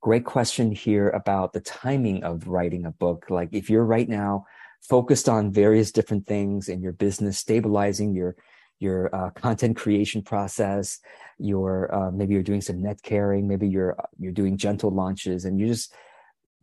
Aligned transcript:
great 0.00 0.24
question 0.24 0.72
here 0.72 1.08
about 1.10 1.52
the 1.52 1.60
timing 1.60 2.22
of 2.24 2.46
writing 2.46 2.86
a 2.86 2.90
book. 2.90 3.26
Like 3.28 3.48
if 3.52 3.68
you're 3.70 3.84
right 3.84 4.08
now 4.08 4.46
focused 4.82 5.28
on 5.28 5.52
various 5.52 5.90
different 5.90 6.26
things 6.26 6.68
in 6.68 6.80
your 6.80 6.92
business, 6.92 7.38
stabilizing 7.38 8.14
your 8.14 8.36
your 8.78 9.14
uh, 9.14 9.30
content 9.30 9.76
creation 9.76 10.20
process, 10.22 11.00
your 11.38 11.92
uh, 11.94 12.10
maybe 12.10 12.34
you're 12.34 12.42
doing 12.42 12.60
some 12.60 12.82
net 12.82 13.02
carrying, 13.02 13.48
maybe 13.48 13.68
you're 13.68 13.96
you're 14.18 14.32
doing 14.32 14.56
gentle 14.56 14.90
launches, 14.90 15.44
and 15.44 15.58
you're 15.58 15.68
just 15.68 15.94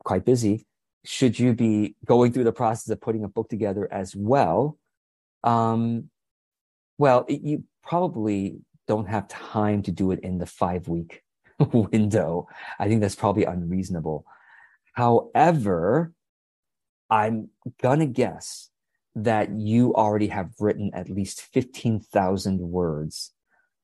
quite 0.03 0.25
busy. 0.25 0.65
Should 1.05 1.37
you 1.37 1.53
be 1.53 1.95
going 2.05 2.31
through 2.31 2.45
the 2.45 2.53
process 2.53 2.89
of 2.89 3.01
putting 3.01 3.23
a 3.23 3.27
book 3.27 3.49
together 3.49 3.91
as 3.91 4.15
well? 4.15 4.77
Um, 5.43 6.09
well, 6.97 7.25
it, 7.27 7.41
you 7.41 7.63
probably 7.83 8.59
don't 8.87 9.07
have 9.07 9.27
time 9.27 9.81
to 9.83 9.91
do 9.91 10.11
it 10.11 10.19
in 10.19 10.37
the 10.37 10.45
five 10.45 10.87
week 10.87 11.22
window. 11.73 12.47
I 12.79 12.87
think 12.87 13.01
that's 13.01 13.15
probably 13.15 13.45
unreasonable. 13.45 14.25
However, 14.93 16.13
I'm 17.09 17.49
gonna 17.81 18.07
guess 18.07 18.69
that 19.15 19.51
you 19.51 19.93
already 19.93 20.27
have 20.27 20.51
written 20.59 20.91
at 20.93 21.09
least 21.09 21.41
15,000 21.41 22.59
words 22.59 23.31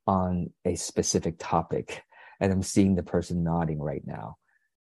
on 0.08 0.52
a 0.66 0.75
specific 0.75 1.35
topic. 1.38 2.03
And 2.39 2.52
I'm 2.52 2.63
seeing 2.63 2.95
the 2.95 3.03
person 3.03 3.44
nodding 3.44 3.80
right 3.80 4.02
now, 4.05 4.38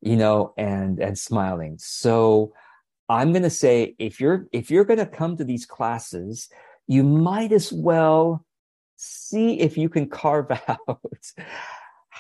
you 0.02 0.16
know, 0.16 0.54
and, 0.58 1.00
and 1.00 1.18
smiling. 1.18 1.78
So 1.80 2.54
I'm 3.10 3.32
going 3.32 3.44
to 3.44 3.50
say, 3.50 3.96
if 3.98 4.20
you're, 4.20 4.48
if 4.52 4.70
you're 4.70 4.86
going 4.86 5.00
to 5.00 5.08
come 5.08 5.38
to 5.38 5.44
these 5.44 5.66
classes, 5.66 6.50
you 6.88 7.04
might 7.04 7.52
as 7.52 7.74
well 7.74 8.46
see 8.98 9.60
if 9.60 9.78
you 9.78 9.90
can 9.90 10.10
carve 10.10 10.52
out 10.68 11.02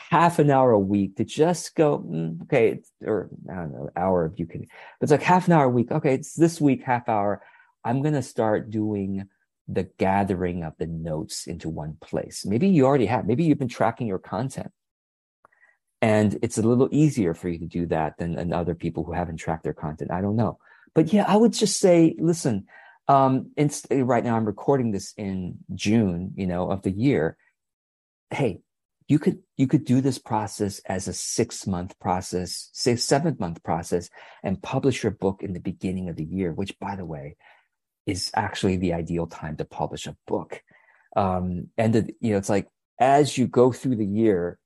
half 0.09 0.39
an 0.39 0.49
hour 0.49 0.71
a 0.71 0.79
week 0.79 1.17
to 1.17 1.25
just 1.25 1.75
go, 1.75 1.99
mm, 1.99 2.41
okay, 2.43 2.79
or 3.05 3.29
I 3.51 3.55
don't 3.55 3.73
know, 3.73 3.89
hour 3.95 4.25
if 4.25 4.39
you 4.39 4.45
can, 4.45 4.61
but 4.61 4.67
it's 5.01 5.11
like 5.11 5.21
half 5.21 5.47
an 5.47 5.53
hour 5.53 5.65
a 5.65 5.69
week. 5.69 5.91
Okay, 5.91 6.13
it's 6.13 6.33
this 6.33 6.61
week, 6.61 6.83
half 6.83 7.09
hour. 7.09 7.41
I'm 7.83 8.01
going 8.01 8.13
to 8.13 8.21
start 8.21 8.69
doing 8.69 9.27
the 9.67 9.89
gathering 9.97 10.63
of 10.63 10.73
the 10.77 10.87
notes 10.87 11.45
into 11.45 11.67
one 11.67 11.97
place. 11.99 12.45
Maybe 12.45 12.69
you 12.69 12.85
already 12.85 13.05
have, 13.07 13.27
maybe 13.27 13.43
you've 13.43 13.59
been 13.59 13.67
tracking 13.67 14.07
your 14.07 14.19
content. 14.19 14.71
And 16.01 16.39
it's 16.41 16.57
a 16.57 16.61
little 16.61 16.87
easier 16.91 17.33
for 17.33 17.49
you 17.49 17.59
to 17.59 17.65
do 17.65 17.85
that 17.87 18.17
than, 18.17 18.35
than 18.35 18.53
other 18.53 18.75
people 18.75 19.03
who 19.03 19.11
haven't 19.11 19.37
tracked 19.37 19.63
their 19.63 19.73
content. 19.73 20.11
I 20.11 20.21
don't 20.21 20.35
know. 20.35 20.57
But 20.93 21.11
yeah, 21.11 21.25
I 21.27 21.35
would 21.35 21.53
just 21.53 21.79
say, 21.79 22.15
listen, 22.17 22.67
um, 23.09 23.51
right 23.91 24.23
now 24.23 24.37
I'm 24.37 24.45
recording 24.45 24.91
this 24.91 25.13
in 25.17 25.57
June, 25.75 26.31
you 26.35 26.47
know, 26.47 26.71
of 26.71 26.83
the 26.83 26.91
year. 26.91 27.35
Hey, 28.29 28.61
you 29.07 29.19
could 29.19 29.39
you 29.55 29.67
could 29.67 29.85
do 29.85 30.01
this 30.01 30.19
process 30.19 30.79
as 30.85 31.07
a 31.07 31.13
six 31.13 31.65
month 31.65 31.97
process, 31.99 32.69
six 32.73 33.03
seven 33.03 33.37
month 33.39 33.63
process, 33.63 34.09
and 34.43 34.61
publish 34.61 35.03
your 35.03 35.13
book 35.13 35.41
in 35.41 35.53
the 35.53 35.59
beginning 35.59 36.09
of 36.09 36.17
the 36.17 36.25
year. 36.25 36.51
Which, 36.51 36.77
by 36.79 36.95
the 36.95 37.05
way, 37.05 37.37
is 38.05 38.31
actually 38.35 38.77
the 38.77 38.93
ideal 38.93 39.27
time 39.27 39.55
to 39.57 39.65
publish 39.65 40.07
a 40.07 40.17
book. 40.27 40.61
Um, 41.15 41.69
and 41.77 41.93
the, 41.93 42.13
you 42.19 42.31
know, 42.31 42.37
it's 42.37 42.49
like 42.49 42.67
as 42.99 43.37
you 43.37 43.47
go 43.47 43.71
through 43.71 43.95
the 43.95 44.05
year, 44.05 44.59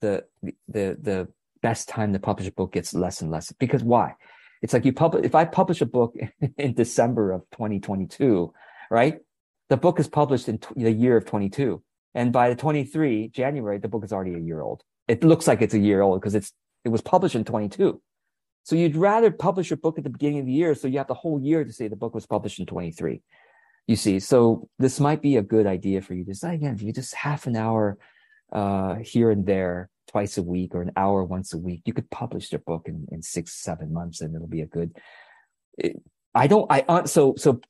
the 0.00 0.24
the 0.68 0.96
the 1.00 1.28
best 1.60 1.88
time 1.88 2.12
to 2.12 2.20
publish 2.20 2.46
a 2.46 2.52
book 2.52 2.72
gets 2.72 2.94
less 2.94 3.20
and 3.20 3.30
less 3.30 3.50
because 3.52 3.82
why? 3.82 4.14
It's 4.62 4.72
like 4.72 4.84
you 4.84 4.92
publish, 4.92 5.24
if 5.24 5.34
I 5.34 5.44
publish 5.44 5.80
a 5.80 5.86
book 5.86 6.14
in 6.58 6.74
December 6.74 7.32
of 7.32 7.42
2022, 7.52 8.52
right? 8.90 9.18
The 9.68 9.76
book 9.76 10.00
is 10.00 10.08
published 10.08 10.48
in 10.48 10.58
t- 10.58 10.68
the 10.76 10.90
year 10.90 11.16
of 11.16 11.26
22. 11.26 11.82
And 12.18 12.32
by 12.32 12.48
the 12.48 12.56
23 12.56 13.28
January, 13.28 13.78
the 13.78 13.86
book 13.86 14.02
is 14.02 14.12
already 14.12 14.34
a 14.34 14.40
year 14.40 14.60
old. 14.60 14.82
It 15.06 15.22
looks 15.22 15.46
like 15.46 15.62
it's 15.62 15.72
a 15.72 15.78
year 15.78 16.00
old 16.00 16.20
because 16.20 16.34
it's, 16.34 16.52
it 16.84 16.88
was 16.88 17.00
published 17.00 17.36
in 17.36 17.44
22. 17.44 18.02
So 18.64 18.74
you'd 18.74 18.96
rather 18.96 19.30
publish 19.30 19.70
your 19.70 19.76
book 19.76 19.98
at 19.98 20.04
the 20.04 20.10
beginning 20.10 20.40
of 20.40 20.46
the 20.46 20.52
year. 20.52 20.74
So 20.74 20.88
you 20.88 20.98
have 20.98 21.06
the 21.06 21.14
whole 21.14 21.40
year 21.40 21.62
to 21.62 21.72
say 21.72 21.86
the 21.86 21.94
book 21.94 22.16
was 22.16 22.26
published 22.26 22.58
in 22.58 22.66
23. 22.66 23.22
You 23.86 23.94
see, 23.94 24.18
so 24.18 24.68
this 24.80 24.98
might 24.98 25.22
be 25.22 25.36
a 25.36 25.42
good 25.42 25.68
idea 25.68 26.02
for 26.02 26.14
you 26.14 26.24
to 26.24 26.34
say 26.34 26.56
again, 26.56 26.74
if 26.74 26.82
you 26.82 26.92
just 26.92 27.14
half 27.14 27.46
an 27.46 27.54
hour, 27.54 27.96
uh, 28.52 28.96
here 28.96 29.30
and 29.30 29.46
there 29.46 29.88
twice 30.10 30.38
a 30.38 30.42
week 30.42 30.74
or 30.74 30.82
an 30.82 30.90
hour 30.96 31.22
once 31.22 31.54
a 31.54 31.58
week. 31.58 31.82
You 31.84 31.92
could 31.92 32.10
publish 32.10 32.50
your 32.50 32.62
book 32.66 32.86
in, 32.86 33.06
in 33.12 33.22
six, 33.22 33.54
seven 33.54 33.92
months 33.92 34.20
and 34.20 34.34
it'll 34.34 34.48
be 34.48 34.62
a 34.62 34.66
good, 34.66 34.96
it, 35.78 36.02
I 36.38 36.46
don't, 36.46 36.70
I, 36.70 36.84
uh, 36.88 37.04
so, 37.04 37.34
so 37.36 37.60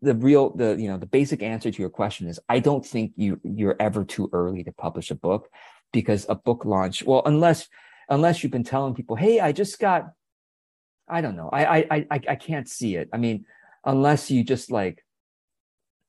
the 0.00 0.14
real, 0.14 0.56
the, 0.56 0.76
you 0.78 0.88
know, 0.88 0.96
the 0.96 1.04
basic 1.06 1.42
answer 1.42 1.70
to 1.70 1.78
your 1.80 1.90
question 1.90 2.26
is 2.26 2.40
I 2.48 2.58
don't 2.58 2.84
think 2.84 3.12
you, 3.16 3.38
you're 3.44 3.76
ever 3.78 4.02
too 4.02 4.30
early 4.32 4.64
to 4.64 4.72
publish 4.72 5.10
a 5.10 5.14
book 5.14 5.50
because 5.92 6.24
a 6.30 6.34
book 6.34 6.64
launch, 6.64 7.02
well, 7.04 7.22
unless, 7.26 7.68
unless 8.08 8.42
you've 8.42 8.50
been 8.50 8.64
telling 8.64 8.94
people, 8.94 9.14
Hey, 9.14 9.40
I 9.40 9.52
just 9.52 9.78
got, 9.78 10.06
I 11.06 11.20
don't 11.20 11.36
know. 11.36 11.50
I, 11.52 11.80
I, 11.80 12.06
I, 12.10 12.20
I 12.30 12.34
can't 12.36 12.66
see 12.66 12.96
it. 12.96 13.10
I 13.12 13.18
mean, 13.18 13.44
unless 13.84 14.30
you 14.30 14.42
just 14.42 14.70
like, 14.70 15.04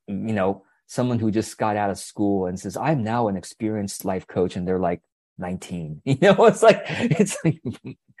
you 0.08 0.32
know, 0.32 0.64
someone 0.86 1.18
who 1.18 1.30
just 1.30 1.58
got 1.58 1.76
out 1.76 1.90
of 1.90 1.98
school 1.98 2.46
and 2.46 2.58
says, 2.58 2.78
I'm 2.78 3.04
now 3.04 3.28
an 3.28 3.36
experienced 3.36 4.06
life 4.06 4.26
coach. 4.26 4.56
And 4.56 4.66
they're 4.66 4.78
like, 4.78 5.02
19. 5.38 6.02
You 6.06 6.16
know, 6.20 6.46
it's 6.46 6.62
like, 6.62 6.82
it's 6.88 7.36
like, 7.44 7.60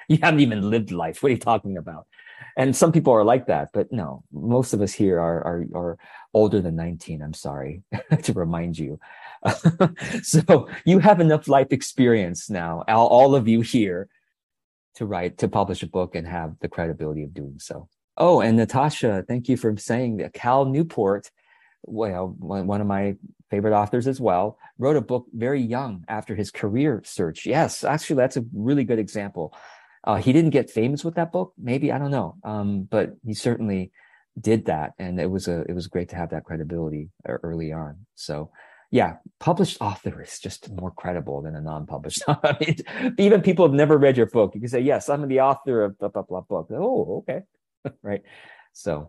you 0.08 0.18
haven't 0.22 0.40
even 0.40 0.70
lived 0.70 0.90
life. 0.90 1.22
What 1.22 1.28
are 1.28 1.32
you 1.32 1.38
talking 1.38 1.76
about? 1.76 2.06
And 2.56 2.74
some 2.74 2.92
people 2.92 3.12
are 3.12 3.24
like 3.24 3.46
that, 3.46 3.70
but 3.72 3.92
no, 3.92 4.22
most 4.32 4.72
of 4.72 4.80
us 4.80 4.92
here 4.92 5.18
are, 5.20 5.44
are, 5.44 5.66
are 5.74 5.98
older 6.32 6.60
than 6.60 6.76
19. 6.76 7.22
I'm 7.22 7.34
sorry 7.34 7.82
to 8.22 8.32
remind 8.32 8.78
you. 8.78 8.98
so 10.22 10.68
you 10.84 10.98
have 10.98 11.20
enough 11.20 11.48
life 11.48 11.68
experience 11.70 12.50
now, 12.50 12.84
all, 12.88 13.08
all 13.08 13.34
of 13.34 13.46
you 13.46 13.60
here 13.60 14.08
to 14.94 15.06
write, 15.06 15.38
to 15.38 15.48
publish 15.48 15.82
a 15.82 15.86
book 15.86 16.14
and 16.14 16.26
have 16.26 16.56
the 16.60 16.68
credibility 16.68 17.22
of 17.22 17.34
doing 17.34 17.58
so. 17.58 17.88
Oh, 18.16 18.40
and 18.40 18.56
Natasha, 18.56 19.24
thank 19.28 19.48
you 19.48 19.58
for 19.58 19.76
saying 19.76 20.18
that 20.18 20.32
Cal 20.32 20.64
Newport 20.64 21.30
well, 21.86 22.34
one 22.38 22.80
of 22.80 22.86
my 22.86 23.16
favorite 23.50 23.76
authors 23.76 24.06
as 24.06 24.20
well, 24.20 24.58
wrote 24.78 24.96
a 24.96 25.00
book 25.00 25.26
very 25.32 25.62
young 25.62 26.04
after 26.08 26.34
his 26.34 26.50
career 26.50 27.00
search. 27.04 27.46
Yes, 27.46 27.84
actually, 27.84 28.16
that's 28.16 28.36
a 28.36 28.44
really 28.52 28.84
good 28.84 28.98
example. 28.98 29.54
Uh, 30.06 30.16
he 30.16 30.32
didn't 30.32 30.50
get 30.50 30.70
famous 30.70 31.04
with 31.04 31.16
that 31.16 31.32
book, 31.32 31.52
maybe 31.58 31.90
I 31.90 31.98
don't 31.98 32.12
know, 32.12 32.36
um, 32.44 32.86
but 32.88 33.16
he 33.24 33.34
certainly 33.34 33.90
did 34.40 34.66
that, 34.66 34.92
and 34.98 35.20
it 35.20 35.30
was 35.30 35.48
a 35.48 35.64
it 35.68 35.72
was 35.74 35.88
great 35.88 36.08
to 36.10 36.16
have 36.16 36.30
that 36.30 36.44
credibility 36.44 37.10
early 37.26 37.72
on. 37.72 38.06
So, 38.14 38.50
yeah, 38.90 39.16
published 39.40 39.78
author 39.80 40.22
is 40.22 40.38
just 40.38 40.70
more 40.70 40.92
credible 40.92 41.42
than 41.42 41.56
a 41.56 41.60
non-published. 41.60 42.22
I 42.28 42.56
mean, 42.60 43.14
even 43.18 43.42
people 43.42 43.66
have 43.66 43.74
never 43.74 43.98
read 43.98 44.16
your 44.16 44.26
book, 44.26 44.54
you 44.54 44.60
can 44.60 44.70
say, 44.70 44.80
"Yes, 44.80 45.08
I'm 45.08 45.26
the 45.26 45.40
author 45.40 45.82
of 45.82 45.98
blah 45.98 46.08
blah 46.08 46.22
blah 46.22 46.42
book." 46.42 46.68
Oh, 46.70 47.24
okay, 47.28 47.40
right. 48.02 48.22
So 48.72 49.04